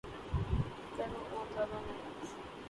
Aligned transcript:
گر 0.97 1.07
وہ 1.13 1.21
بہت 1.31 1.53
زیادہ 1.53 1.79
مایوس 1.85 2.33